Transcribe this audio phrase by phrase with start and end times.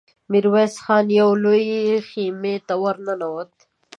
[0.31, 3.53] ميرويس خان يوې لويې خيمې ته ور ننوت.